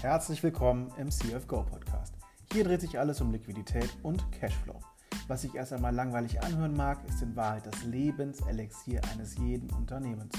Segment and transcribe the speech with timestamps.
[0.00, 2.14] Herzlich willkommen im CFGO Podcast.
[2.52, 4.78] Hier dreht sich alles um Liquidität und Cashflow.
[5.26, 10.32] Was sich erst einmal langweilig anhören mag, ist in Wahrheit das Lebenselixier eines jeden Unternehmens.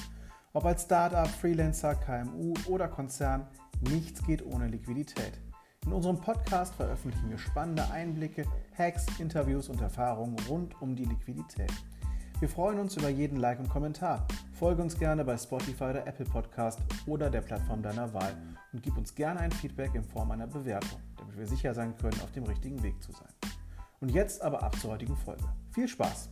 [0.54, 3.48] Ob als Startup, Freelancer, KMU oder Konzern,
[3.82, 5.34] nichts geht ohne Liquidität.
[5.86, 8.46] In unserem Podcast veröffentlichen wir spannende Einblicke,
[8.78, 11.74] Hacks, Interviews und Erfahrungen rund um die Liquidität.
[12.40, 14.26] Wir freuen uns über jeden Like und Kommentar.
[14.54, 18.34] Folge uns gerne bei Spotify oder Apple Podcast oder der Plattform deiner Wahl
[18.74, 22.20] und gib uns gerne ein Feedback in Form einer Bewertung, damit wir sicher sein können,
[22.22, 23.34] auf dem richtigen Weg zu sein.
[24.00, 25.44] Und jetzt aber ab zur heutigen Folge.
[25.74, 26.30] Viel Spaß!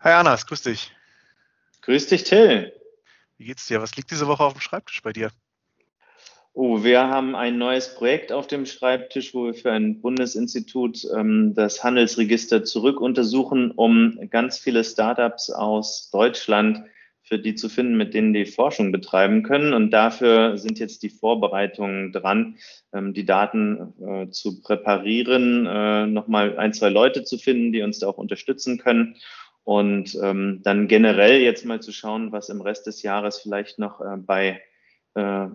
[0.00, 0.92] Hi Anas, grüß dich.
[1.82, 2.72] Grüß dich, Till.
[3.38, 3.80] Wie geht's dir?
[3.80, 5.30] Was liegt diese Woche auf dem Schreibtisch bei dir?
[6.54, 11.54] Oh, wir haben ein neues Projekt auf dem Schreibtisch, wo wir für ein Bundesinstitut ähm,
[11.54, 16.82] das Handelsregister zurück untersuchen, um ganz viele Startups aus Deutschland
[17.22, 19.72] für die zu finden, mit denen die Forschung betreiben können.
[19.72, 22.56] Und dafür sind jetzt die Vorbereitungen dran,
[22.92, 28.00] ähm, die Daten äh, zu präparieren, äh, nochmal ein, zwei Leute zu finden, die uns
[28.00, 29.16] da auch unterstützen können.
[29.64, 34.02] Und ähm, dann generell jetzt mal zu schauen, was im Rest des Jahres vielleicht noch
[34.02, 34.60] äh, bei
[35.14, 35.46] äh,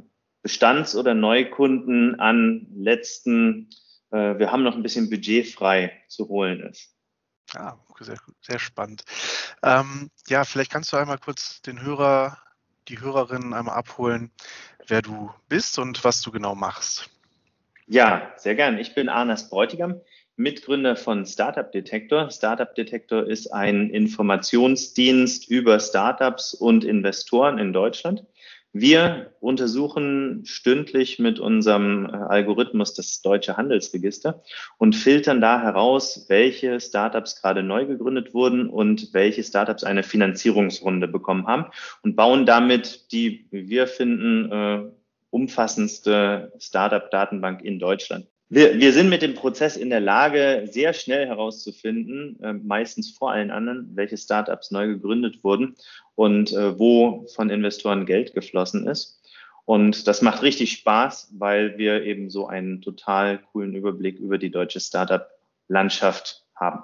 [0.42, 3.70] Bestands- oder Neukunden an letzten,
[4.12, 6.94] äh, wir haben noch ein bisschen Budget frei zu holen ist.
[7.54, 9.04] Ja, sehr, sehr spannend.
[9.64, 12.38] Ähm, ja, vielleicht kannst du einmal kurz den Hörer,
[12.88, 14.32] die Hörerinnen einmal abholen,
[14.86, 17.10] wer du bist und was du genau machst.
[17.88, 18.78] Ja, sehr gern.
[18.78, 20.02] Ich bin Arnas Bräutigam,
[20.36, 22.30] Mitgründer von Startup Detector.
[22.30, 28.26] Startup Detector ist ein Informationsdienst über Startups und Investoren in Deutschland.
[28.80, 34.44] Wir untersuchen stündlich mit unserem äh, Algorithmus das deutsche Handelsregister
[34.78, 41.08] und filtern da heraus, welche Startups gerade neu gegründet wurden und welche Startups eine Finanzierungsrunde
[41.08, 41.66] bekommen haben
[42.04, 44.92] und bauen damit die, wie wir finden, äh,
[45.32, 48.27] umfassendste Startup-Datenbank in Deutschland.
[48.50, 53.32] Wir, wir sind mit dem Prozess in der Lage, sehr schnell herauszufinden, äh, meistens vor
[53.32, 55.76] allen anderen, welche Startups neu gegründet wurden
[56.16, 59.22] und äh, wo von Investoren Geld geflossen ist.
[59.66, 64.50] Und das macht richtig Spaß, weil wir eben so einen total coolen Überblick über die
[64.50, 66.84] deutsche Startup-Landschaft haben.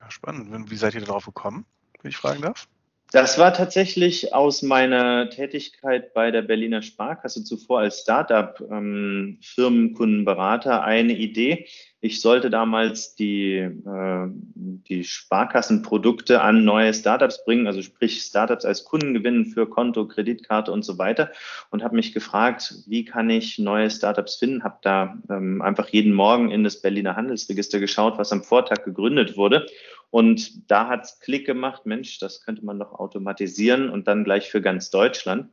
[0.00, 0.72] Ja, spannend.
[0.72, 1.66] Wie seid ihr darauf gekommen,
[2.02, 2.66] wenn ich fragen darf?
[3.14, 11.12] Das war tatsächlich aus meiner Tätigkeit bei der Berliner Sparkasse zuvor als Startup-Firmenkundenberater ähm, eine
[11.12, 11.68] Idee.
[12.04, 18.84] Ich sollte damals die, äh, die Sparkassenprodukte an neue Startups bringen, also sprich Startups als
[18.84, 21.30] Kunden gewinnen für Konto, Kreditkarte und so weiter
[21.70, 24.64] und habe mich gefragt, wie kann ich neue Startups finden?
[24.64, 29.38] Habe da ähm, einfach jeden Morgen in das Berliner Handelsregister geschaut, was am Vortag gegründet
[29.38, 29.64] wurde
[30.10, 34.60] und da hat's Klick gemacht, Mensch, das könnte man doch automatisieren und dann gleich für
[34.60, 35.48] ganz Deutschland.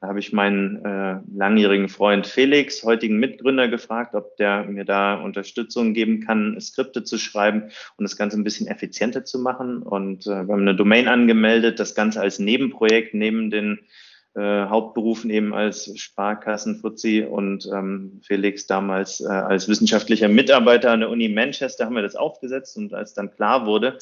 [0.00, 5.16] Da habe ich meinen äh, langjährigen Freund Felix, heutigen Mitgründer, gefragt, ob der mir da
[5.16, 7.64] Unterstützung geben kann, Skripte zu schreiben
[7.98, 9.82] und das Ganze ein bisschen effizienter zu machen.
[9.82, 13.80] Und äh, wir haben eine Domain angemeldet, das Ganze als Nebenprojekt neben den
[14.34, 21.10] äh, Hauptberufen eben als Sparkassenfuzzi und ähm, Felix damals äh, als wissenschaftlicher Mitarbeiter an der
[21.10, 23.98] Uni Manchester haben wir das aufgesetzt und als dann klar wurde,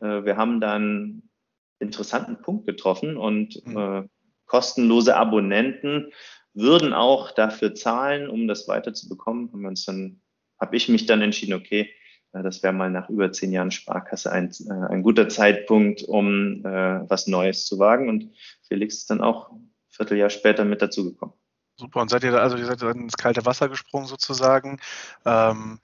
[0.00, 1.30] äh, wir haben da einen
[1.78, 3.76] interessanten Punkt getroffen und mhm.
[3.76, 4.02] äh,
[4.48, 6.12] kostenlose Abonnenten
[6.54, 9.52] würden auch dafür zahlen, um das weiterzubekommen.
[9.52, 10.20] Haben wir uns dann,
[10.58, 11.90] habe ich mich dann entschieden, okay,
[12.32, 16.64] äh, das wäre mal nach über zehn Jahren Sparkasse ein, äh, ein guter Zeitpunkt, um
[16.64, 18.08] äh, was Neues zu wagen.
[18.08, 18.34] Und
[18.66, 19.52] Felix ist dann auch
[19.88, 21.34] Vierteljahr später mit dazugekommen.
[21.76, 24.80] Super, und seid ihr da, also ihr seid dann ins kalte Wasser gesprungen sozusagen.
[25.24, 25.78] Ähm,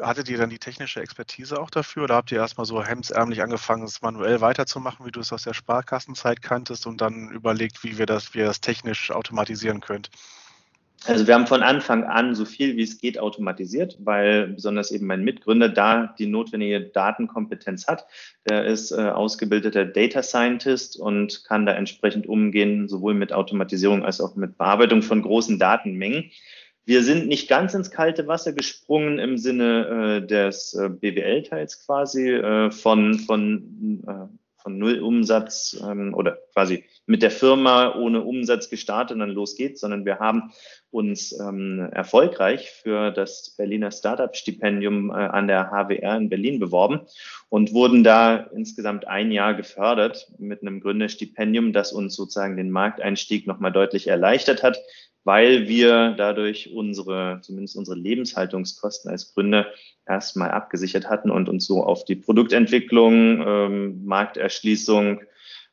[0.00, 3.84] hattet ihr dann die technische Expertise auch dafür oder habt ihr erstmal so hemsärmlich angefangen,
[3.84, 8.06] es manuell weiterzumachen, wie du es aus der Sparkassenzeit kanntest und dann überlegt, wie wir
[8.06, 10.10] das, wie ihr das technisch automatisieren könnt?
[11.06, 15.06] Also wir haben von Anfang an so viel wie es geht automatisiert, weil besonders eben
[15.06, 18.06] mein Mitgründer da die notwendige Datenkompetenz hat.
[18.48, 24.20] Der ist äh, ausgebildeter Data Scientist und kann da entsprechend umgehen, sowohl mit Automatisierung als
[24.20, 26.32] auch mit Bearbeitung von großen Datenmengen.
[26.88, 32.30] Wir sind nicht ganz ins kalte Wasser gesprungen im Sinne äh, des äh, BWL-Teils quasi
[32.30, 34.38] äh, von, von äh,
[34.68, 39.56] von Null Umsatz ähm, oder quasi mit der Firma ohne Umsatz gestartet und dann los
[39.56, 40.52] geht's, sondern wir haben
[40.90, 47.00] uns ähm, erfolgreich für das Berliner Startup-Stipendium äh, an der HWR in Berlin beworben
[47.48, 53.46] und wurden da insgesamt ein Jahr gefördert mit einem Gründerstipendium, das uns sozusagen den Markteinstieg
[53.46, 54.78] nochmal deutlich erleichtert hat.
[55.24, 59.66] Weil wir dadurch unsere, zumindest unsere Lebenshaltungskosten als Gründer
[60.06, 65.20] erstmal abgesichert hatten und uns so auf die Produktentwicklung, ähm, Markterschließung,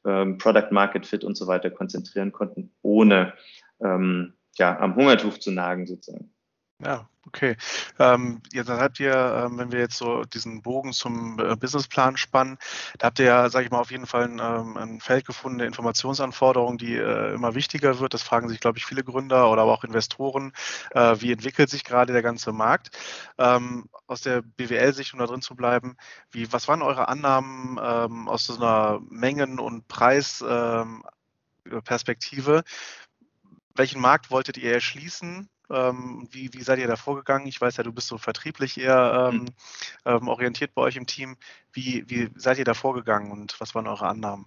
[0.05, 3.33] ähm, Product Market Fit und so weiter konzentrieren konnten, ohne
[3.81, 6.34] ähm, ja, am Hungertuch zu nagen sozusagen.
[6.83, 7.55] Ja, okay.
[7.99, 12.57] Ähm, jetzt habt ihr, ähm, wenn wir jetzt so diesen Bogen zum äh, Businessplan spannen,
[12.97, 15.59] da habt ihr ja, sage ich mal, auf jeden Fall ein, ähm, ein Feld gefunden
[15.59, 18.13] der Informationsanforderungen, die äh, immer wichtiger wird.
[18.13, 20.51] Das fragen sich, glaube ich, viele Gründer oder aber auch Investoren.
[20.91, 22.89] Äh, wie entwickelt sich gerade der ganze Markt?
[23.37, 25.95] Ähm, aus der BWL-Sicht, um da drin zu bleiben,
[26.31, 32.63] wie, was waren eure Annahmen ähm, aus so einer Mengen- und Preisperspektive?
[33.77, 35.49] welchen Markt wolltet ihr erschließen?
[35.69, 37.47] Ähm, wie, wie seid ihr da vorgegangen?
[37.47, 39.47] Ich weiß ja, du bist so vertrieblich eher ähm, mhm.
[40.05, 41.37] ähm, orientiert bei euch im Team.
[41.73, 44.45] Wie, wie seid ihr da vorgegangen und was waren eure Annahmen?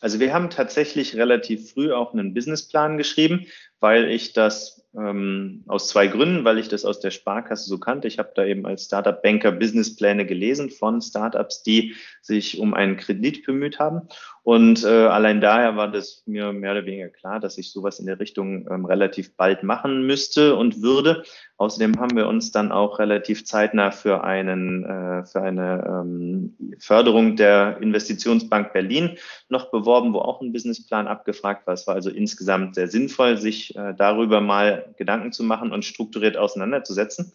[0.00, 3.46] Also wir haben tatsächlich relativ früh auch einen Businessplan geschrieben,
[3.80, 8.08] weil ich das ähm, aus zwei Gründen, weil ich das aus der Sparkasse so kannte.
[8.08, 13.44] Ich habe da eben als Startup-Banker Businesspläne gelesen von Startups, die sich um einen Kredit
[13.44, 14.08] bemüht haben.
[14.48, 18.06] Und äh, allein daher war das mir mehr oder weniger klar, dass ich sowas in
[18.06, 21.22] der Richtung ähm, relativ bald machen müsste und würde.
[21.58, 27.36] Außerdem haben wir uns dann auch relativ zeitnah für einen äh, für eine ähm, Förderung
[27.36, 29.18] der Investitionsbank Berlin
[29.50, 31.74] noch beworben, wo auch ein Businessplan abgefragt war.
[31.74, 36.38] Es war also insgesamt sehr sinnvoll, sich äh, darüber mal Gedanken zu machen und strukturiert
[36.38, 37.34] auseinanderzusetzen.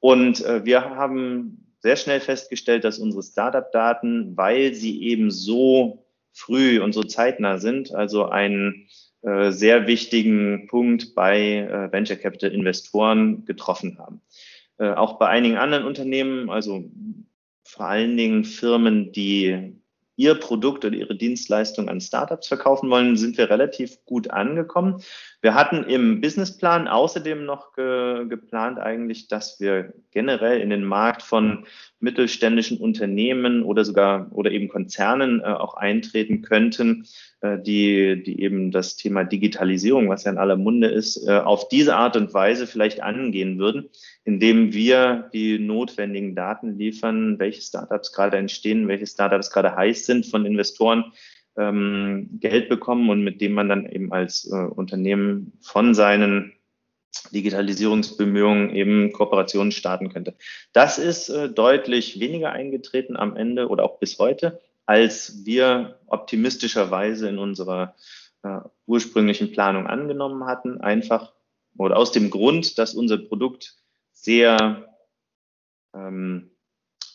[0.00, 6.04] Und äh, wir haben sehr schnell festgestellt, dass unsere Startup-Daten, weil sie eben so
[6.38, 8.88] früh und so zeitnah sind, also einen
[9.22, 14.22] äh, sehr wichtigen Punkt bei äh, Venture Capital Investoren getroffen haben.
[14.78, 16.84] Äh, auch bei einigen anderen Unternehmen, also
[17.64, 19.74] vor allen Dingen Firmen, die
[20.14, 25.02] ihr Produkt oder ihre Dienstleistung an Startups verkaufen wollen, sind wir relativ gut angekommen.
[25.40, 31.22] Wir hatten im Businessplan außerdem noch ge geplant eigentlich, dass wir generell in den Markt
[31.22, 31.64] von
[32.00, 37.06] mittelständischen Unternehmen oder sogar oder eben Konzernen äh, auch eintreten könnten,
[37.40, 41.68] äh, die, die eben das Thema Digitalisierung, was ja in aller Munde ist, äh, auf
[41.68, 43.90] diese Art und Weise vielleicht angehen würden,
[44.24, 50.26] indem wir die notwendigen Daten liefern, welche Startups gerade entstehen, welche Startups gerade heiß sind
[50.26, 51.12] von Investoren,
[51.58, 56.52] ähm, Geld bekommen und mit dem man dann eben als äh, Unternehmen von seinen
[57.32, 60.34] Digitalisierungsbemühungen eben Kooperationen starten könnte.
[60.72, 67.28] Das ist äh, deutlich weniger eingetreten am Ende oder auch bis heute als wir optimistischerweise
[67.28, 67.94] in unserer
[68.42, 70.80] äh, ursprünglichen Planung angenommen hatten.
[70.80, 71.34] Einfach
[71.76, 73.76] oder aus dem Grund, dass unser Produkt
[74.12, 74.88] sehr,
[75.94, 76.50] ähm,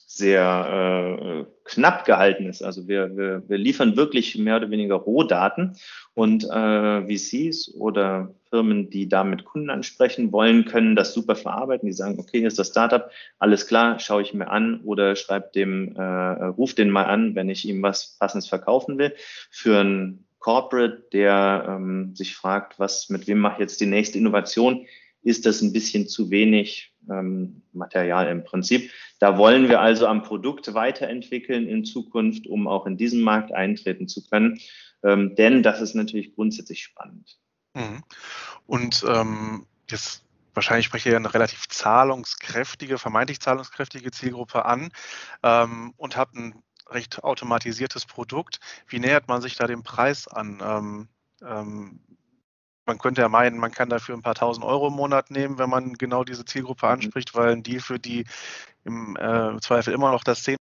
[0.06, 2.62] sehr äh, knapp gehalten ist.
[2.62, 5.78] Also wir, wir, wir liefern wirklich mehr oder weniger Rohdaten
[6.14, 11.88] und äh, VCs oder Firmen, die damit Kunden ansprechen wollen, können das super verarbeiten.
[11.88, 15.54] Die sagen, okay, hier ist das Startup, alles klar, schaue ich mir an oder schreib
[15.54, 19.14] dem, äh, ruf den mal an, wenn ich ihm was Passendes verkaufen will.
[19.50, 24.18] Für ein Corporate, der ähm, sich fragt, was, mit wem mache ich jetzt die nächste
[24.18, 24.86] Innovation,
[25.24, 28.92] ist das ein bisschen zu wenig ähm, Material im Prinzip.
[29.20, 34.08] Da wollen wir also am Produkt weiterentwickeln in Zukunft, um auch in diesen Markt eintreten
[34.08, 34.60] zu können.
[35.04, 37.38] Ähm, denn das ist natürlich grundsätzlich spannend.
[37.74, 38.04] Mhm.
[38.66, 40.24] Und ähm, jetzt
[40.54, 44.92] wahrscheinlich spreche ich ja eine relativ zahlungskräftige, vermeintlich zahlungskräftige Zielgruppe an
[45.42, 48.60] ähm, und habe ein recht automatisiertes Produkt.
[48.88, 50.62] Wie nähert man sich da dem Preis an?
[50.64, 51.08] Ähm,
[51.46, 52.00] ähm,
[52.86, 55.70] man könnte ja meinen, man kann dafür ein paar tausend Euro im Monat nehmen, wenn
[55.70, 56.94] man genau diese Zielgruppe mhm.
[56.94, 58.26] anspricht, weil ein Deal für die
[58.84, 60.58] im äh, Zweifel immer noch das 10.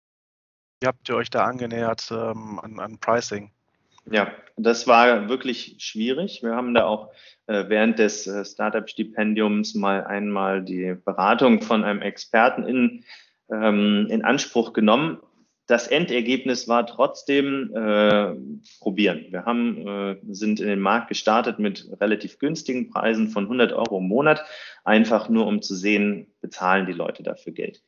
[0.81, 3.51] Wie habt ihr euch da angenähert ähm, an, an Pricing?
[4.11, 6.43] Ja, das war wirklich schwierig.
[6.43, 7.13] Wir haben da auch
[7.47, 13.05] äh, während des äh, Startup-Stipendiums mal einmal die Beratung von einem Experten in,
[13.51, 15.19] ähm, in Anspruch genommen.
[15.73, 18.35] Das Endergebnis war trotzdem äh,
[18.81, 19.25] probieren.
[19.31, 23.97] Wir haben, äh, sind in den Markt gestartet mit relativ günstigen Preisen von 100 Euro
[23.97, 24.45] im Monat,
[24.85, 27.83] einfach nur um zu sehen, bezahlen die Leute dafür Geld.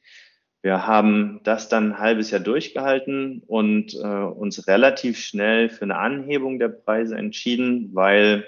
[0.62, 5.98] Wir haben das dann ein halbes Jahr durchgehalten und äh, uns relativ schnell für eine
[5.98, 8.46] Anhebung der Preise entschieden, weil,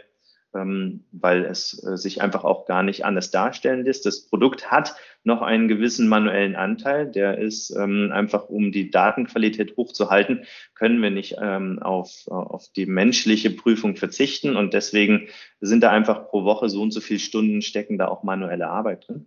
[0.56, 4.06] ähm, weil es äh, sich einfach auch gar nicht anders darstellen lässt.
[4.06, 4.94] Das Produkt hat
[5.24, 10.44] noch einen gewissen manuellen Anteil, der ist ähm, einfach, um die Datenqualität hochzuhalten,
[10.74, 15.28] können wir nicht ähm, auf, auf die menschliche Prüfung verzichten und deswegen
[15.60, 19.08] sind da einfach pro Woche so und so viele Stunden stecken da auch manuelle Arbeit
[19.08, 19.26] drin.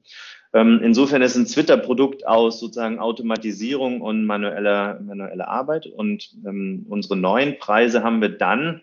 [0.51, 5.85] Insofern ist ein Twitter-Produkt aus sozusagen Automatisierung und manueller, manueller Arbeit.
[5.85, 8.81] Und unsere neuen Preise haben wir dann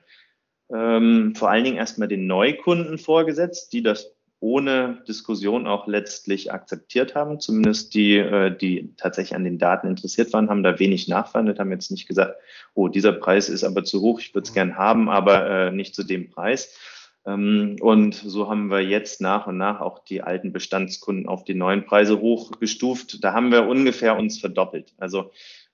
[0.72, 7.14] ähm, vor allen Dingen erstmal den Neukunden vorgesetzt, die das ohne Diskussion auch letztlich akzeptiert
[7.14, 7.40] haben.
[7.40, 11.70] Zumindest die, äh, die tatsächlich an den Daten interessiert waren, haben da wenig nachverhandelt, haben
[11.70, 12.36] jetzt nicht gesagt,
[12.74, 15.94] oh, dieser Preis ist aber zu hoch, ich würde es gern haben, aber äh, nicht
[15.94, 16.76] zu dem Preis.
[17.24, 21.54] Ähm, und so haben wir jetzt nach und nach auch die alten Bestandskunden auf die
[21.54, 23.24] neuen Preise hochgestuft.
[23.24, 24.94] Da haben wir ungefähr uns verdoppelt.
[24.98, 25.30] Also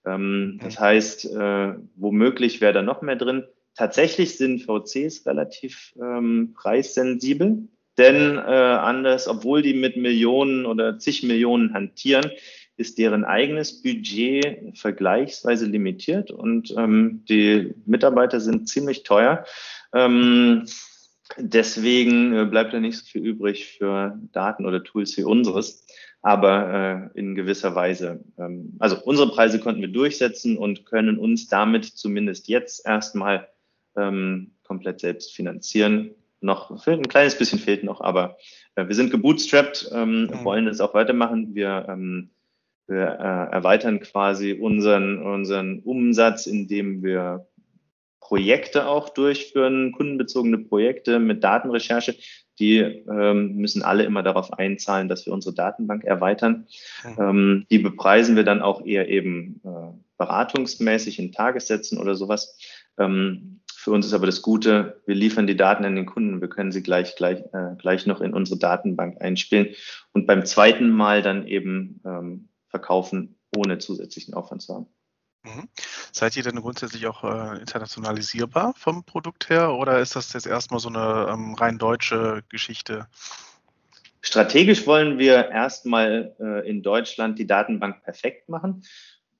[0.06, 3.44] ähm, das heißt, äh, womöglich wäre da noch mehr drin.
[3.74, 7.68] Tatsächlich sind VCs relativ ähm, preissensibel.
[7.98, 12.30] Denn äh, anders, obwohl die mit Millionen oder zig Millionen hantieren,
[12.76, 19.44] ist deren eigenes Budget vergleichsweise limitiert und ähm, die Mitarbeiter sind ziemlich teuer.
[19.94, 20.64] Ähm,
[21.36, 25.86] deswegen äh, bleibt da nicht so viel übrig für Daten oder Tools wie unseres,
[26.22, 28.24] aber äh, in gewisser Weise.
[28.38, 33.48] Ähm, also unsere Preise konnten wir durchsetzen und können uns damit zumindest jetzt erstmal
[33.96, 38.36] ähm, komplett selbst finanzieren noch, ein kleines bisschen fehlt noch, aber
[38.74, 40.44] äh, wir sind gebootstrapped, ähm, mhm.
[40.44, 41.54] wollen das auch weitermachen.
[41.54, 42.30] Wir, ähm,
[42.86, 47.46] wir äh, erweitern quasi unseren, unseren Umsatz, indem wir
[48.20, 52.16] Projekte auch durchführen, kundenbezogene Projekte mit Datenrecherche.
[52.58, 56.66] Die ähm, müssen alle immer darauf einzahlen, dass wir unsere Datenbank erweitern.
[57.04, 57.22] Mhm.
[57.22, 62.58] Ähm, die bepreisen wir dann auch eher eben äh, beratungsmäßig in Tagessätzen oder sowas.
[62.98, 66.48] Ähm, für uns ist aber das Gute, wir liefern die Daten an den Kunden, wir
[66.48, 69.74] können sie gleich, gleich, äh, gleich noch in unsere Datenbank einspielen
[70.12, 74.86] und beim zweiten Mal dann eben ähm, verkaufen, ohne zusätzlichen Aufwand zu haben.
[75.42, 75.68] Mhm.
[76.12, 80.78] Seid ihr denn grundsätzlich auch äh, internationalisierbar vom Produkt her oder ist das jetzt erstmal
[80.78, 83.08] so eine ähm, rein deutsche Geschichte?
[84.20, 88.84] Strategisch wollen wir erstmal äh, in Deutschland die Datenbank perfekt machen.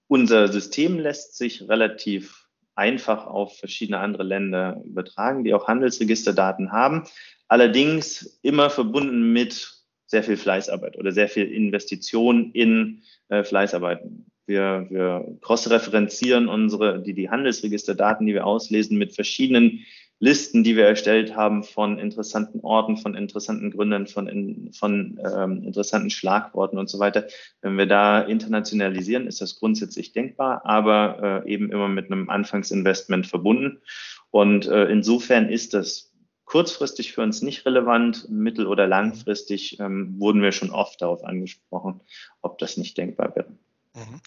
[0.08, 2.41] Unser System lässt sich relativ
[2.74, 7.04] einfach auf verschiedene andere Länder übertragen, die auch Handelsregisterdaten haben.
[7.48, 14.02] Allerdings immer verbunden mit sehr viel Fleißarbeit oder sehr viel Investition in äh, Fleißarbeit.
[14.46, 19.84] Wir, wir cross-referenzieren unsere, die, die Handelsregisterdaten, die wir auslesen, mit verschiedenen
[20.24, 25.64] Listen, die wir erstellt haben von interessanten Orten, von interessanten Gründern, von, in, von ähm,
[25.64, 27.26] interessanten Schlagworten und so weiter.
[27.60, 33.26] Wenn wir da internationalisieren, ist das grundsätzlich denkbar, aber äh, eben immer mit einem Anfangsinvestment
[33.26, 33.82] verbunden.
[34.30, 36.12] Und äh, insofern ist das
[36.44, 42.00] kurzfristig für uns nicht relevant, mittel- oder langfristig ähm, wurden wir schon oft darauf angesprochen,
[42.42, 43.48] ob das nicht denkbar wäre.
[43.94, 44.20] Mhm.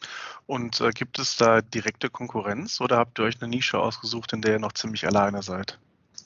[0.45, 4.41] Und äh, gibt es da direkte Konkurrenz oder habt ihr euch eine Nische ausgesucht, in
[4.41, 5.79] der ihr noch ziemlich alleine seid?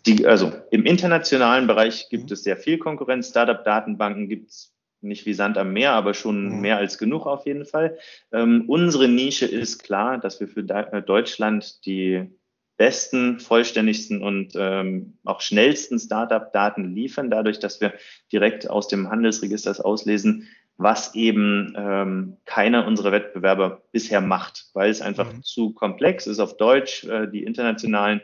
[0.05, 2.33] Die, also im internationalen Bereich gibt mhm.
[2.33, 3.29] es sehr viel Konkurrenz.
[3.29, 6.61] Startup-Datenbanken gibt es nicht wie Sand am Meer, aber schon mhm.
[6.61, 7.97] mehr als genug auf jeden Fall.
[8.31, 12.29] Ähm, unsere Nische ist klar, dass wir für äh, Deutschland die
[12.77, 17.93] besten, vollständigsten und ähm, auch schnellsten Startup-Daten liefern, dadurch, dass wir
[18.31, 20.47] direkt aus dem Handelsregister auslesen,
[20.79, 25.43] was eben ähm, keiner unserer Wettbewerber bisher macht, weil es einfach mhm.
[25.43, 27.03] zu komplex ist auf Deutsch.
[27.03, 28.21] Äh, die internationalen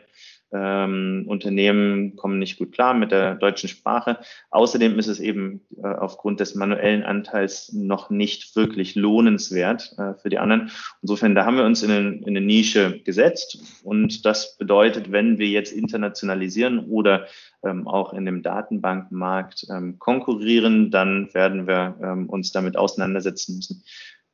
[0.52, 4.18] ähm, Unternehmen kommen nicht gut klar mit der deutschen Sprache.
[4.50, 10.28] Außerdem ist es eben äh, aufgrund des manuellen Anteils noch nicht wirklich lohnenswert äh, für
[10.28, 10.70] die anderen.
[11.02, 13.82] Insofern, da haben wir uns in eine, in eine Nische gesetzt.
[13.82, 17.26] Und das bedeutet, wenn wir jetzt internationalisieren oder
[17.64, 23.82] ähm, auch in dem Datenbankmarkt ähm, konkurrieren, dann werden wir ähm, uns damit auseinandersetzen müssen,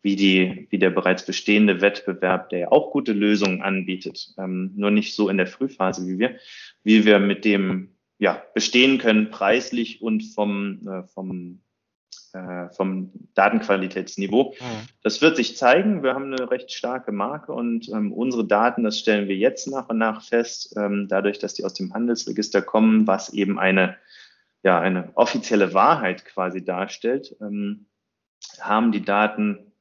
[0.03, 4.91] wie, die, wie der bereits bestehende Wettbewerb, der ja auch gute Lösungen anbietet, ähm, nur
[4.91, 6.37] nicht so in der Frühphase wie wir,
[6.83, 11.61] wie wir mit dem ja, bestehen können, preislich und vom, äh, vom,
[12.33, 14.55] äh, vom Datenqualitätsniveau.
[14.61, 14.89] Mhm.
[15.03, 16.03] Das wird sich zeigen.
[16.03, 19.89] Wir haben eine recht starke Marke und ähm, unsere Daten, das stellen wir jetzt nach
[19.89, 23.97] und nach fest, ähm, dadurch, dass die aus dem Handelsregister kommen, was eben eine,
[24.63, 27.87] ja, eine offizielle Wahrheit quasi darstellt, ähm,
[28.61, 29.72] haben die Daten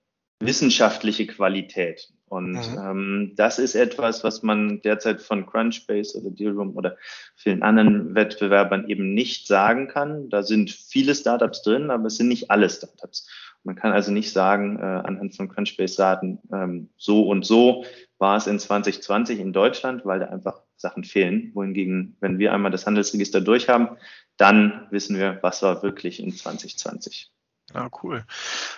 [0.41, 2.11] wissenschaftliche Qualität.
[2.31, 2.77] Und mhm.
[2.79, 6.97] ähm, das ist etwas, was man derzeit von Crunchbase oder Dealroom oder
[7.35, 10.29] vielen anderen Wettbewerbern eben nicht sagen kann.
[10.29, 13.27] Da sind viele Startups drin, aber es sind nicht alle Startups.
[13.63, 17.83] Man kann also nicht sagen, äh, anhand von Crunchbase-Daten, ähm, so und so
[18.17, 21.51] war es in 2020 in Deutschland, weil da einfach Sachen fehlen.
[21.53, 23.97] Wohingegen, wenn wir einmal das Handelsregister durchhaben,
[24.37, 27.29] dann wissen wir, was war wirklich in 2020.
[27.73, 28.23] Ja, cool.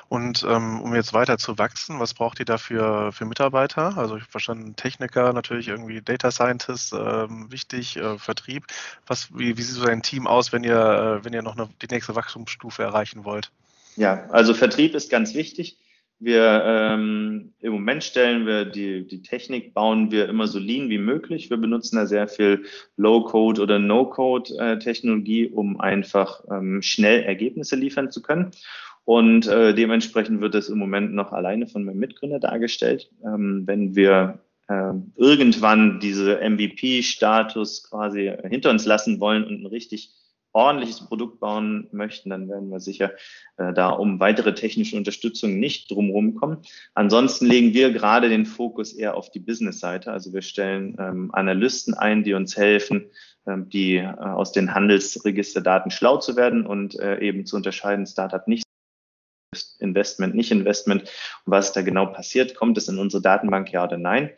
[0.08, 3.98] Und ähm, um jetzt weiter zu wachsen, was braucht ihr da für, Mitarbeiter?
[3.98, 8.66] Also ich verstanden, Techniker, natürlich irgendwie Data Scientist, ähm, wichtig, äh, Vertrieb.
[9.08, 10.78] Was, wie, wie sieht so dein Team aus, wenn ihr,
[11.22, 13.52] äh, wenn ihr noch eine, die nächste Wachstumsstufe erreichen wollt?
[13.96, 15.78] Ja, also Vertrieb ist ganz wichtig.
[16.24, 20.98] Wir ähm, im Moment stellen wir die, die Technik, bauen wir immer so lean wie
[20.98, 21.50] möglich.
[21.50, 22.63] Wir benutzen da sehr viel
[22.96, 28.51] Low-Code oder No-Code-Technologie, um einfach ähm, schnell Ergebnisse liefern zu können.
[29.03, 33.12] Und äh, dementsprechend wird es im Moment noch alleine von meinem Mitgründer dargestellt.
[33.25, 34.39] Ähm, wenn wir
[34.70, 40.13] äh, irgendwann diese MVP-Status quasi hinter uns lassen wollen und ein richtig
[40.53, 43.12] ordentliches Produkt bauen möchten, dann werden wir sicher
[43.57, 46.60] äh, da um weitere technische Unterstützung nicht drumherum kommen.
[46.93, 50.12] Ansonsten legen wir gerade den Fokus eher auf die Business-Seite.
[50.12, 53.10] Also wir stellen ähm, Analysten ein, die uns helfen,
[53.48, 58.48] ähm, die äh, aus den Handelsregisterdaten schlau zu werden und äh, eben zu unterscheiden, Startup
[58.48, 58.63] nicht
[59.79, 61.10] Investment, nicht Investment
[61.45, 62.55] was da genau passiert.
[62.55, 64.31] Kommt es in unsere Datenbank, ja oder nein?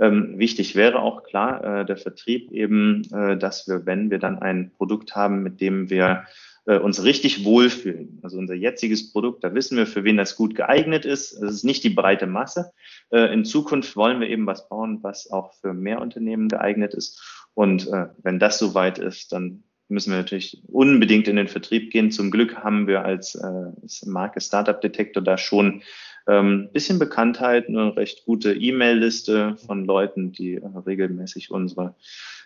[0.00, 4.38] Ähm, wichtig wäre auch klar äh, der Vertrieb eben, äh, dass wir, wenn wir dann
[4.38, 6.24] ein Produkt haben, mit dem wir
[6.66, 8.18] äh, uns richtig wohlfühlen.
[8.22, 11.32] Also unser jetziges Produkt, da wissen wir, für wen das gut geeignet ist.
[11.32, 12.72] Es ist nicht die breite Masse.
[13.10, 17.46] Äh, in Zukunft wollen wir eben was bauen, was auch für mehr Unternehmen geeignet ist.
[17.54, 22.10] Und äh, wenn das soweit ist, dann müssen wir natürlich unbedingt in den Vertrieb gehen.
[22.10, 25.82] Zum Glück haben wir als, äh, Marke Startup Detector da schon
[26.26, 31.96] ähm, bisschen Bekanntheit, eine recht gute E-Mail-Liste von Leuten, die äh, regelmäßig unsere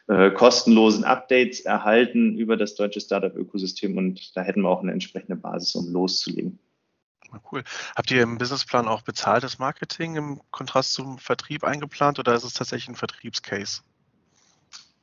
[0.08, 5.36] äh, kostenlosen Updates erhalten über das deutsche Startup-Ökosystem und da hätten wir auch eine entsprechende
[5.36, 6.58] Basis, um loszulegen.
[7.50, 7.64] Cool.
[7.96, 12.54] Habt ihr im Businessplan auch bezahltes Marketing im Kontrast zum Vertrieb eingeplant oder ist es
[12.54, 13.82] tatsächlich ein Vertriebscase?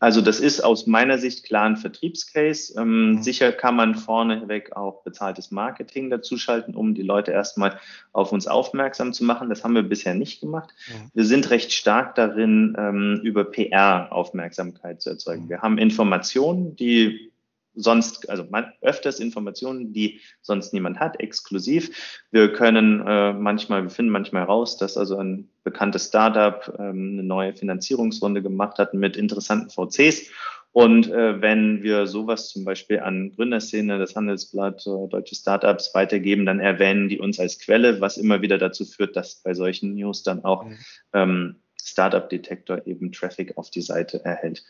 [0.02, 2.74] Also das ist aus meiner Sicht klar ein Vertriebscase.
[2.76, 3.22] Ähm, mhm.
[3.22, 7.80] Sicher kann man vorneweg auch bezahltes Marketing dazuschalten, um die Leute erstmal
[8.12, 9.48] auf uns aufmerksam zu machen.
[9.50, 10.72] Das haben wir bisher nicht gemacht.
[10.88, 11.12] Mhm.
[11.14, 15.46] Wir sind recht stark darin, ähm, über PR Aufmerksamkeit zu erzeugen.
[15.46, 15.50] Mhm.
[15.50, 17.31] Wir haben Informationen, die
[17.74, 22.24] sonst, also man, öfters Informationen, die sonst niemand hat, exklusiv.
[22.32, 27.24] Wir können äh, manchmal, wir finden manchmal raus, dass also ein bekanntes Startup ähm, eine
[27.24, 30.30] neue Finanzierungsrunde gemacht hat mit interessanten VCs.
[30.74, 36.46] Und äh, wenn wir sowas zum Beispiel an Gründerszene, das Handelsblatt, äh, deutsche Startups weitergeben,
[36.46, 40.24] dann erwähnen die uns als Quelle, was immer wieder dazu führt, dass bei solchen News
[40.24, 40.78] dann auch mhm.
[41.14, 44.64] ähm, Startup Detektor eben Traffic auf die Seite erhält.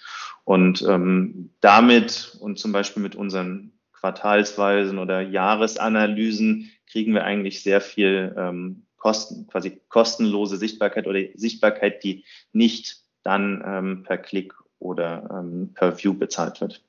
[0.44, 7.82] Und ähm, damit und zum Beispiel mit unseren Quartalsweisen oder Jahresanalysen kriegen wir eigentlich sehr
[7.82, 15.30] viel ähm, Kosten, quasi kostenlose Sichtbarkeit oder Sichtbarkeit, die nicht dann ähm, per Klick oder
[15.32, 16.84] ähm, per View bezahlt wird.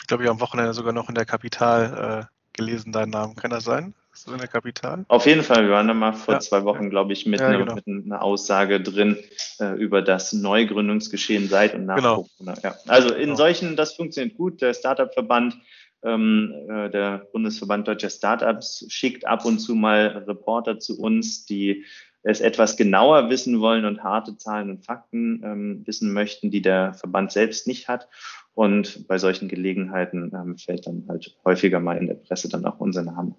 [0.00, 3.36] Ich glaube, ich am Wochenende sogar noch in der Kapital äh, gelesen, deinen Namen.
[3.36, 3.94] Kann das sein?
[4.24, 5.04] So in der Kapital?
[5.06, 5.64] Auf jeden Fall.
[5.64, 6.40] Wir waren da mal vor ja.
[6.40, 7.74] zwei Wochen, glaube ich, mit, ja, einer, genau.
[7.76, 9.16] mit einer Aussage drin
[9.60, 12.26] äh, über das Neugründungsgeschehen seit und nach genau.
[12.36, 12.58] Corona.
[12.64, 12.74] Ja.
[12.88, 13.36] Also in genau.
[13.36, 14.60] solchen, das funktioniert gut.
[14.60, 15.56] Der Startup-Verband,
[16.02, 21.84] ähm, äh, der Bundesverband Deutscher Startups schickt ab und zu mal Reporter zu uns, die
[22.24, 26.94] es etwas genauer wissen wollen und harte Zahlen und Fakten ähm, wissen möchten, die der
[26.94, 28.08] Verband selbst nicht hat.
[28.54, 32.80] Und bei solchen Gelegenheiten ähm, fällt dann halt häufiger mal in der Presse dann auch
[32.80, 33.36] unser Name.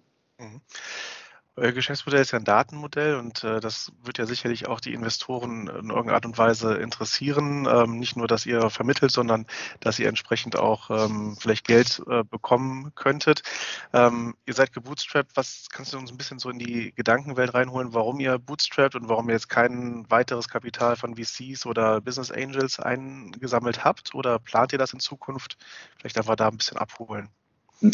[1.59, 5.67] Euer Geschäftsmodell ist ja ein Datenmodell und äh, das wird ja sicherlich auch die Investoren
[5.67, 7.67] in irgendeiner Art und Weise interessieren.
[7.69, 9.45] Ähm, nicht nur, dass ihr vermittelt, sondern
[9.81, 13.43] dass ihr entsprechend auch ähm, vielleicht Geld äh, bekommen könntet.
[13.91, 15.35] Ähm, ihr seid gebootstrapped.
[15.35, 19.09] Was kannst du uns ein bisschen so in die Gedankenwelt reinholen, warum ihr bootstrapped und
[19.09, 24.15] warum ihr jetzt kein weiteres Kapital von VCs oder Business Angels eingesammelt habt?
[24.15, 25.57] Oder plant ihr das in Zukunft?
[25.97, 27.29] Vielleicht einfach da ein bisschen abholen.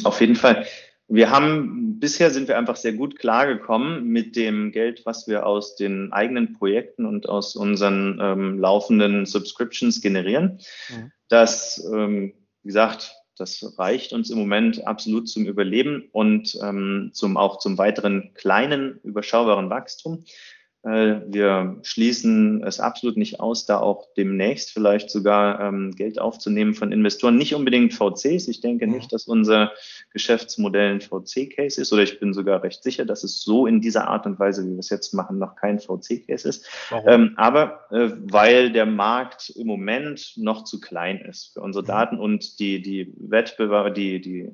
[0.04, 0.65] Auf jeden Fall.
[1.07, 5.75] Wir haben, bisher sind wir einfach sehr gut klargekommen mit dem Geld, was wir aus
[5.75, 10.59] den eigenen Projekten und aus unseren ähm, laufenden Subscriptions generieren.
[10.89, 11.11] Mhm.
[11.27, 17.37] Das, ähm, wie gesagt, das reicht uns im Moment absolut zum Überleben und ähm, zum,
[17.37, 20.23] auch zum weiteren kleinen, überschaubaren Wachstum.
[20.85, 26.75] Äh, wir schließen es absolut nicht aus, da auch demnächst vielleicht sogar ähm, Geld aufzunehmen
[26.75, 27.37] von Investoren.
[27.37, 28.47] Nicht unbedingt VCs.
[28.47, 29.71] Ich denke nicht, dass unser
[30.11, 34.07] Geschäftsmodell ein VC-Case ist oder ich bin sogar recht sicher, dass es so in dieser
[34.07, 36.67] Art und Weise, wie wir es jetzt machen, noch kein VC-Case ist.
[37.07, 41.87] Ähm, aber äh, weil der Markt im Moment noch zu klein ist für unsere mhm.
[41.87, 44.51] Daten und die, die Wettbewerber, die, die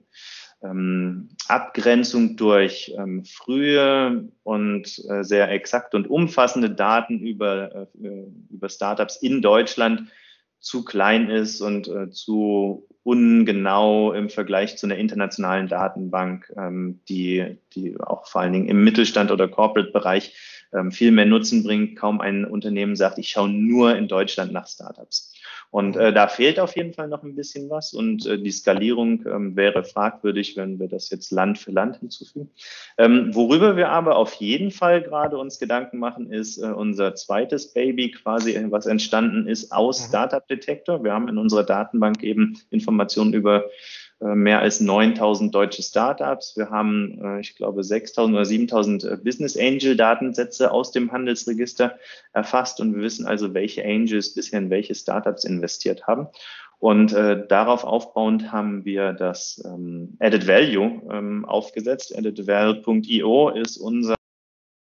[0.64, 8.70] ähm, Abgrenzung durch ähm, frühe und äh, sehr exakt und umfassende Daten über, äh, über
[8.70, 10.10] Startups in Deutschland
[10.60, 17.58] zu klein ist und äh, zu ungenau im Vergleich zu einer internationalen Datenbank, ähm, die,
[17.74, 20.36] die auch vor allen Dingen im Mittelstand oder Corporate-Bereich
[20.74, 21.98] ähm, viel mehr Nutzen bringt.
[21.98, 25.31] Kaum ein Unternehmen sagt, ich schaue nur in Deutschland nach Startups.
[25.72, 29.26] Und äh, da fehlt auf jeden Fall noch ein bisschen was und äh, die Skalierung
[29.26, 32.50] ähm, wäre fragwürdig, wenn wir das jetzt Land für Land hinzufügen.
[32.98, 37.72] Ähm, worüber wir aber auf jeden Fall gerade uns Gedanken machen, ist äh, unser zweites
[37.72, 40.10] Baby quasi, was entstanden ist aus mhm.
[40.10, 41.06] Startup Detector.
[41.06, 43.70] Wir haben in unserer Datenbank eben Informationen über äh,
[44.22, 46.56] mehr als 9000 deutsche Startups.
[46.56, 51.98] Wir haben, äh, ich glaube, 6000 oder 7000 äh, Business Angel Datensätze aus dem Handelsregister
[52.34, 56.28] erfasst und wir wissen also, welche Angels bisher in welche Startups investiert haben.
[56.78, 62.18] Und äh, darauf aufbauend haben wir das ähm, Added Value ähm, aufgesetzt.
[62.18, 64.16] AddedVal.io ist unser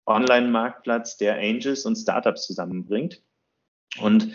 [0.06, 3.22] Online-Marktplatz, der Angels und Startups zusammenbringt.
[4.00, 4.30] Und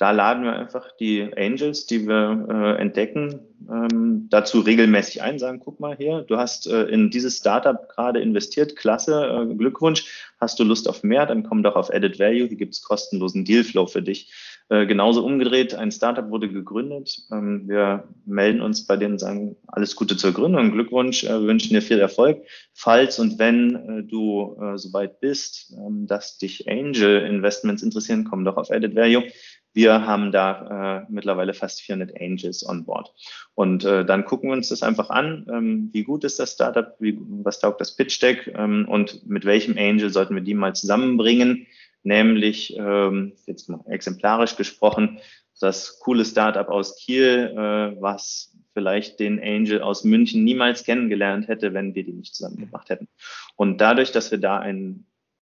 [0.00, 5.60] da laden wir einfach die Angels, die wir äh, entdecken, ähm, dazu regelmäßig ein, sagen,
[5.60, 10.06] guck mal hier, du hast äh, in dieses Startup gerade investiert, klasse, äh, Glückwunsch,
[10.40, 13.86] hast du Lust auf mehr, dann komm doch auf Added Value, hier gibt's kostenlosen Dealflow
[13.86, 14.32] für dich.
[14.70, 19.96] Äh, genauso umgedreht, ein Startup wurde gegründet, ähm, wir melden uns bei denen, sagen, alles
[19.96, 22.40] Gute zur Gründung, Glückwunsch, äh, wünschen dir viel Erfolg.
[22.72, 28.44] Falls und wenn äh, du äh, soweit bist, ähm, dass dich Angel Investments interessieren, komm
[28.44, 29.24] doch auf Added Value.
[29.72, 33.12] Wir haben da äh, mittlerweile fast 400 Angels on board.
[33.54, 35.46] Und dann gucken wir uns das einfach an.
[35.52, 36.96] Ähm, wie gut ist das Startup?
[36.98, 38.52] Wie, was taugt das Pitch Deck?
[38.56, 41.66] Ähm, und mit welchem Angel sollten wir die mal zusammenbringen?
[42.02, 45.20] Nämlich, ähm, jetzt mal exemplarisch gesprochen,
[45.60, 51.74] das coole Startup aus Kiel, äh, was vielleicht den Angel aus München niemals kennengelernt hätte,
[51.74, 53.08] wenn wir die nicht zusammen gemacht hätten.
[53.56, 55.06] Und dadurch, dass wir da einen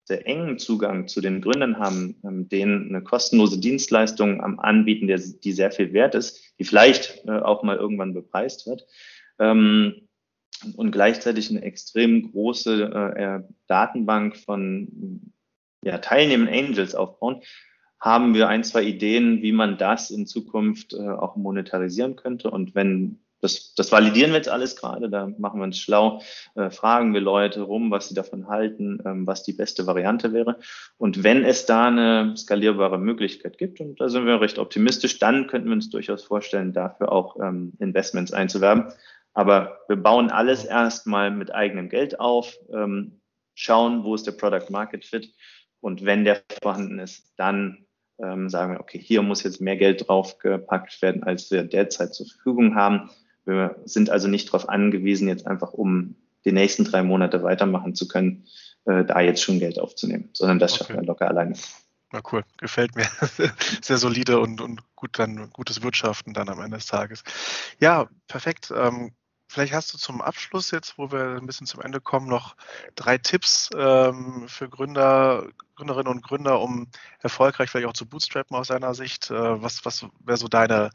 [0.05, 5.19] sehr engen Zugang zu den Gründern haben, ähm, denen eine kostenlose Dienstleistung am Anbieten, der,
[5.19, 8.87] die sehr viel wert ist, die vielleicht äh, auch mal irgendwann bepreist wird.
[9.37, 10.07] Ähm,
[10.75, 15.33] und gleichzeitig eine extrem große äh, Datenbank von
[15.87, 17.41] ja, teilnehmenden Angels aufbauen,
[17.99, 22.51] haben wir ein, zwei Ideen, wie man das in Zukunft äh, auch monetarisieren könnte.
[22.51, 26.21] Und wenn das, das validieren wir jetzt alles gerade, da machen wir uns schlau,
[26.55, 30.59] äh, fragen wir Leute rum, was sie davon halten, ähm, was die beste Variante wäre.
[30.97, 35.47] Und wenn es da eine skalierbare Möglichkeit gibt, und da sind wir recht optimistisch, dann
[35.47, 38.91] könnten wir uns durchaus vorstellen, dafür auch ähm, Investments einzuwerben.
[39.33, 43.21] Aber wir bauen alles erstmal mit eigenem Geld auf, ähm,
[43.53, 45.33] schauen, wo ist der Product Market Fit
[45.81, 47.85] und wenn der vorhanden ist, dann
[48.19, 52.27] ähm, sagen wir, okay, hier muss jetzt mehr Geld draufgepackt werden, als wir derzeit zur
[52.27, 53.09] Verfügung haben
[53.47, 58.07] wir sind also nicht darauf angewiesen, jetzt einfach um die nächsten drei Monate weitermachen zu
[58.07, 58.45] können,
[58.85, 60.79] äh, da jetzt schon Geld aufzunehmen, sondern das okay.
[60.79, 61.55] schaffen wir locker alleine.
[62.11, 63.07] Na cool, gefällt mir.
[63.81, 67.23] Sehr solide und, und gut dann gutes Wirtschaften dann am Ende des Tages.
[67.79, 68.71] Ja, perfekt.
[68.75, 69.11] Ähm,
[69.57, 72.55] vielleicht hast du zum Abschluss jetzt, wo wir ein bisschen zum Ende kommen, noch
[72.95, 76.87] drei Tipps ähm, für Gründer, Gründerinnen und Gründer, um
[77.21, 79.31] erfolgreich vielleicht auch zu bootstrappen aus deiner Sicht.
[79.31, 80.91] Äh, was was wäre so deine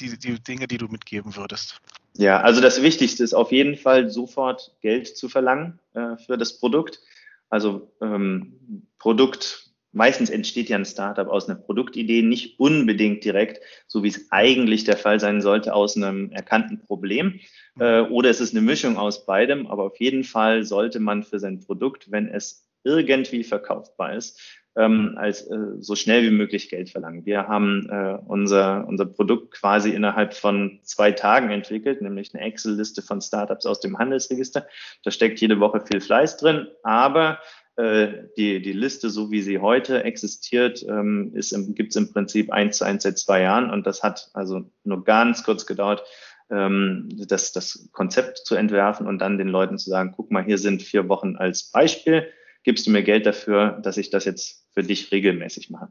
[0.00, 1.80] die, die Dinge, die du mitgeben würdest?
[2.14, 6.58] Ja, also das Wichtigste ist auf jeden Fall sofort Geld zu verlangen äh, für das
[6.58, 7.00] Produkt.
[7.48, 9.67] Also ähm, Produkt,
[9.98, 14.84] meistens entsteht ja ein Startup aus einer Produktidee, nicht unbedingt direkt, so wie es eigentlich
[14.84, 17.40] der Fall sein sollte, aus einem erkannten Problem.
[17.78, 21.40] Äh, oder es ist eine Mischung aus beidem, aber auf jeden Fall sollte man für
[21.40, 24.40] sein Produkt, wenn es irgendwie verkaufbar ist,
[24.76, 27.26] ähm, als äh, so schnell wie möglich Geld verlangen.
[27.26, 33.02] Wir haben äh, unser, unser Produkt quasi innerhalb von zwei Tagen entwickelt, nämlich eine Excel-Liste
[33.02, 34.68] von Startups aus dem Handelsregister.
[35.02, 37.40] Da steckt jede Woche viel Fleiß drin, aber
[37.78, 41.32] die, die Liste, so wie sie heute existiert, ähm,
[41.74, 45.04] gibt es im Prinzip eins zu eins seit zwei Jahren und das hat also nur
[45.04, 46.02] ganz kurz gedauert,
[46.50, 50.58] ähm, das, das Konzept zu entwerfen und dann den Leuten zu sagen, guck mal, hier
[50.58, 52.28] sind vier Wochen als Beispiel
[52.64, 55.88] gibst du mir Geld dafür, dass ich das jetzt für dich regelmäßig mache.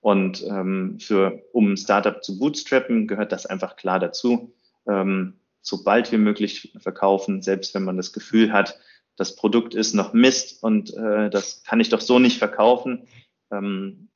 [0.00, 4.54] Und ähm, für, um ein Startup zu bootstrappen, gehört das einfach klar dazu.
[4.88, 8.78] Ähm, so wie möglich verkaufen, selbst wenn man das Gefühl hat,
[9.16, 13.06] das Produkt ist noch Mist und äh, das kann ich doch so nicht verkaufen.
[13.52, 14.08] Ähm,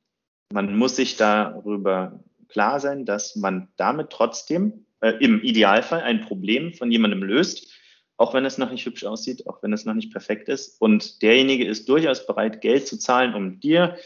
[0.51, 6.73] man muss sich darüber klar sein, dass man damit trotzdem äh, im Idealfall ein Problem
[6.73, 7.71] von jemandem löst,
[8.17, 10.79] auch wenn es noch nicht hübsch aussieht, auch wenn es noch nicht perfekt ist.
[10.81, 13.97] Und derjenige ist durchaus bereit, Geld zu zahlen, um dir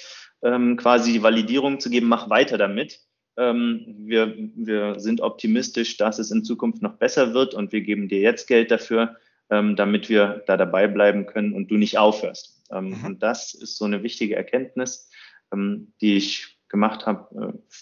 [0.42, 3.02] ähm, quasi die Validierung zu geben, mach weiter damit.
[3.38, 8.10] Ähm, wir, wir sind optimistisch, dass es in Zukunft noch besser wird und wir geben
[8.10, 9.16] dir jetzt Geld dafür,
[9.50, 12.64] ähm, damit wir da dabei bleiben können und du nicht aufhörst.
[12.72, 13.06] Ähm, mhm.
[13.06, 15.10] Und das ist so eine wichtige Erkenntnis,
[15.54, 17.54] ähm, die ich gemacht habe.
[17.54, 17.76] Äh,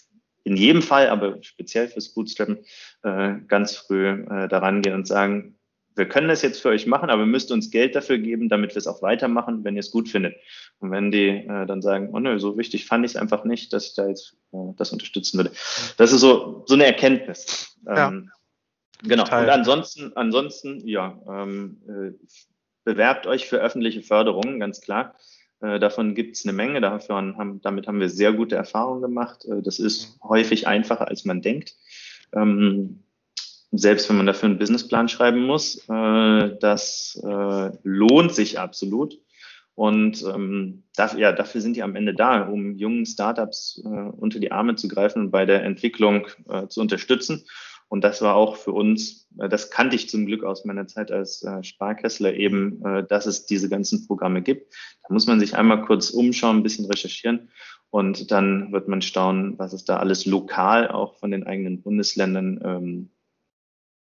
[0.44, 2.60] in jedem Fall, aber speziell fürs Bootstrappen,
[3.04, 5.58] äh, ganz früh äh, daran gehen und sagen,
[5.98, 8.72] wir können das jetzt für euch machen, aber ihr müsst uns Geld dafür geben, damit
[8.72, 10.36] wir es auch weitermachen, wenn ihr es gut findet.
[10.80, 13.74] Und wenn die äh, dann sagen, oh nö, so wichtig fand ich es einfach nicht,
[13.74, 15.52] dass ich da jetzt äh, das unterstützen würde.
[15.98, 17.78] Das ist so, so eine Erkenntnis.
[17.86, 18.14] Ja.
[19.04, 19.24] Genau.
[19.24, 22.12] Und ansonsten, ansonsten, ja, ähm, äh,
[22.84, 25.16] bewerbt euch für öffentliche Förderungen, ganz klar.
[25.62, 26.82] Äh, davon gibt es eine Menge.
[26.82, 29.46] Dafür haben, damit haben wir sehr gute Erfahrungen gemacht.
[29.46, 30.30] Äh, das ist mhm.
[30.30, 31.76] häufig einfacher, als man denkt.
[32.34, 33.04] Ähm,
[33.72, 39.20] selbst wenn man dafür einen Businessplan schreiben muss, äh, das äh, lohnt sich absolut.
[39.76, 44.40] Und ähm, dafür, ja, dafür sind die am Ende da, um jungen Startups äh, unter
[44.40, 46.28] die Arme zu greifen und bei der Entwicklung
[46.70, 47.46] zu unterstützen.
[47.90, 51.12] Und das war auch für uns, äh, das kannte ich zum Glück aus meiner Zeit
[51.12, 54.74] als äh, Sparkessler eben, äh, dass es diese ganzen Programme gibt.
[55.08, 57.50] Da muss man sich einmal kurz umschauen, ein bisschen recherchieren
[57.90, 62.60] und dann wird man staunen, was es da alles lokal auch von den eigenen Bundesländern
[62.64, 63.10] ähm,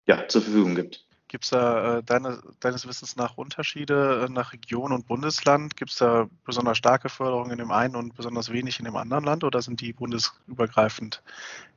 [0.07, 1.07] ja, zur Verfügung gibt.
[1.27, 5.77] Gibt es da äh, deine, deines Wissens nach Unterschiede nach Region und Bundesland?
[5.77, 9.23] Gibt es da besonders starke Förderungen in dem einen und besonders wenig in dem anderen
[9.23, 11.23] Land oder sind die bundesübergreifend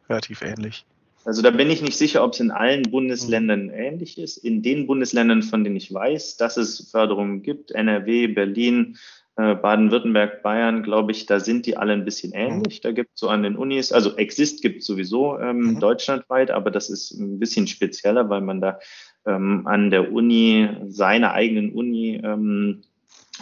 [0.09, 0.85] relativ ähnlich?
[1.25, 3.75] Also da bin ich nicht sicher, ob es in allen Bundesländern mhm.
[3.75, 4.37] ähnlich ist.
[4.37, 8.99] In den Bundesländern, von denen ich weiß, dass es Förderungen gibt, NRW, Berlin,
[9.37, 12.39] äh, Baden-Württemberg, Bayern, glaube ich, da sind die alle ein bisschen mhm.
[12.39, 12.81] ähnlich.
[12.83, 15.81] Da gibt es so an den Unis, also Exist gibt es sowieso ähm, mhm.
[15.81, 18.79] deutschlandweit, aber das ist ein bisschen spezieller, weil man da
[19.27, 22.83] ähm, an der Uni, seiner eigenen Uni, ähm,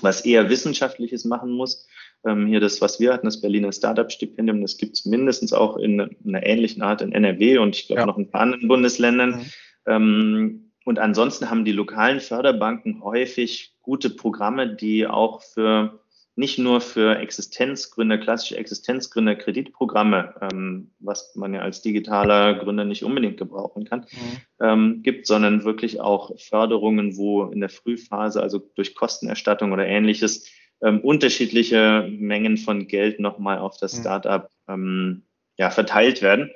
[0.00, 1.86] was eher Wissenschaftliches machen muss.
[2.24, 5.98] Ähm, hier das, was wir hatten, das Berliner Startup-Stipendium, das gibt es mindestens auch in,
[5.98, 8.06] in, einer ähnlichen Art in NRW und ich glaube ja.
[8.06, 9.30] noch in ein paar anderen Bundesländern.
[9.30, 9.46] Mhm.
[9.86, 16.00] Ähm, und ansonsten haben die lokalen Förderbanken häufig gute Programme, die auch für
[16.34, 23.04] nicht nur für Existenzgründer, klassische Existenzgründer Kreditprogramme, ähm, was man ja als digitaler Gründer nicht
[23.04, 24.36] unbedingt gebrauchen kann, mhm.
[24.60, 30.48] ähm, gibt, sondern wirklich auch Förderungen, wo in der Frühphase, also durch Kostenerstattung oder ähnliches,
[30.82, 33.96] ähm, unterschiedliche Mengen von Geld nochmal auf das.
[33.96, 35.22] Startup ähm,
[35.56, 36.50] ja, verteilt werden.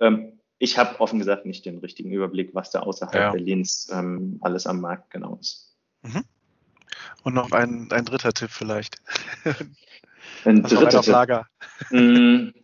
[0.00, 3.30] Ähm, ich habe offen gesagt nicht den richtigen Überblick, was da außerhalb ja.
[3.32, 5.74] Berlins ähm, alles am Markt genau ist.
[6.02, 6.24] Mhm.
[7.22, 8.96] Und noch ein, ein dritter Tipp vielleicht.
[10.44, 11.12] Ein dritter Tipp.
[11.12, 11.46] Lager.
[11.90, 12.50] Mm.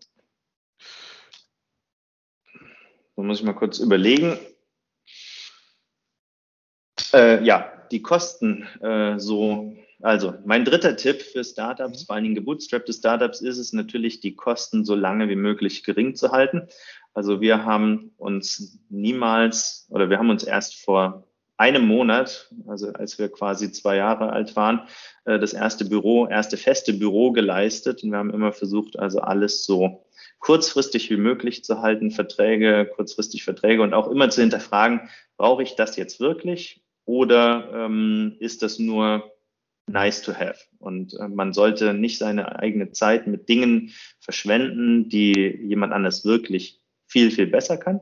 [3.16, 4.38] Da muss ich mal kurz überlegen.
[7.14, 9.74] Äh, ja, die Kosten äh, so.
[10.02, 12.06] Also, mein dritter Tipp für Startups, mhm.
[12.06, 16.14] vor allen Dingen gebootstrappte Startups, ist es natürlich, die Kosten so lange wie möglich gering
[16.14, 16.68] zu halten.
[17.14, 23.18] Also, wir haben uns niemals oder wir haben uns erst vor einem Monat, also als
[23.18, 24.82] wir quasi zwei Jahre alt waren,
[25.24, 28.02] äh, das erste Büro, erste feste Büro geleistet.
[28.02, 30.04] Und wir haben immer versucht, also alles so
[30.38, 35.74] kurzfristig wie möglich zu halten, Verträge, kurzfristig Verträge und auch immer zu hinterfragen, brauche ich
[35.74, 39.32] das jetzt wirklich oder ähm, ist das nur
[39.86, 40.58] nice to have?
[40.78, 46.80] Und äh, man sollte nicht seine eigene Zeit mit Dingen verschwenden, die jemand anders wirklich
[47.06, 48.00] viel, viel besser kann.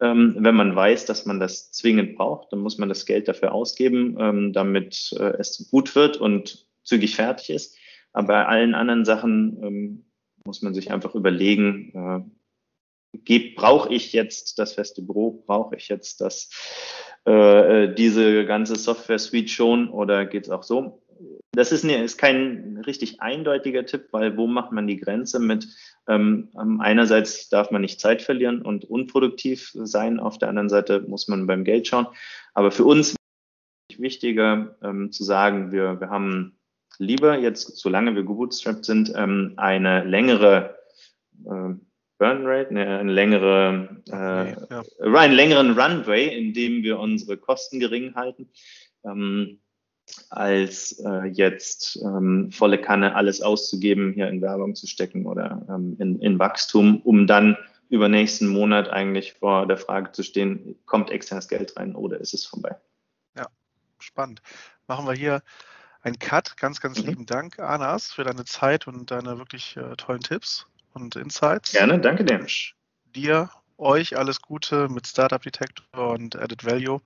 [0.00, 3.52] Ähm, wenn man weiß, dass man das zwingend braucht, dann muss man das Geld dafür
[3.52, 7.76] ausgeben, ähm, damit äh, es gut wird und zügig fertig ist.
[8.12, 10.04] Aber bei allen anderen Sachen ähm,
[10.44, 12.26] muss man sich einfach überlegen,
[13.26, 16.50] äh, brauche ich jetzt das feste Büro, brauche ich jetzt das,
[17.26, 21.02] äh, äh diese ganze Software-Suite schon oder geht es auch so?
[21.52, 25.68] Das ist, ist kein richtig eindeutiger Tipp, weil wo macht man die Grenze mit
[26.08, 26.48] ähm,
[26.80, 31.46] einerseits darf man nicht Zeit verlieren und unproduktiv sein, auf der anderen Seite muss man
[31.46, 32.06] beim Geld schauen.
[32.54, 33.14] Aber für uns
[33.96, 36.58] wichtiger ähm, zu sagen, wir, wir haben
[36.98, 40.78] lieber jetzt, solange wir gebootstrapped sind, ähm, eine längere
[41.44, 41.74] äh,
[42.20, 44.82] Burn Rate, eine, eine längere, äh, ja.
[45.14, 48.50] einen längeren Runway, in dem wir unsere Kosten gering halten.
[49.04, 49.58] Ähm,
[50.28, 55.96] als äh, jetzt ähm, volle Kanne alles auszugeben, hier in Werbung zu stecken oder ähm,
[55.98, 57.56] in, in Wachstum, um dann
[57.88, 62.34] über nächsten Monat eigentlich vor der Frage zu stehen, kommt externes Geld rein oder ist
[62.34, 62.76] es vorbei?
[63.34, 63.46] Ja,
[63.98, 64.42] spannend.
[64.86, 65.42] Machen wir hier
[66.02, 66.58] einen Cut.
[66.58, 67.08] Ganz, ganz mhm.
[67.08, 71.72] lieben Dank, Anas, für deine Zeit und deine wirklich äh, tollen Tipps und Insights.
[71.72, 72.44] Gerne, danke dir.
[73.14, 77.00] Dir, euch alles Gute mit Startup Detector und Added Value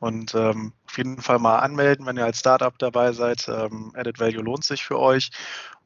[0.00, 3.48] und ähm, auf jeden Fall mal anmelden, wenn ihr als Startup dabei seid.
[3.48, 5.30] Ähm, Added Value lohnt sich für euch.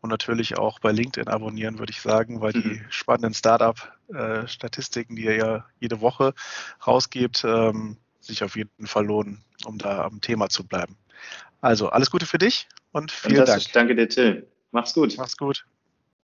[0.00, 2.62] Und natürlich auch bei LinkedIn abonnieren, würde ich sagen, weil mhm.
[2.62, 6.34] die spannenden Startup-Statistiken, die ihr ja jede Woche
[6.84, 10.96] rausgebt, ähm, sich auf jeden Fall lohnen, um da am Thema zu bleiben.
[11.60, 13.72] Also alles Gute für dich und vielen Dank.
[13.72, 14.48] Danke dir, Till.
[14.72, 15.14] Mach's gut.
[15.16, 15.64] Mach's gut.